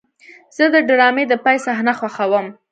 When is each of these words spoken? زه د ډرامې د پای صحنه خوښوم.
زه 0.55 0.65
د 0.73 0.75
ډرامې 0.87 1.23
د 1.27 1.33
پای 1.43 1.57
صحنه 1.65 1.93
خوښوم. 1.99 2.47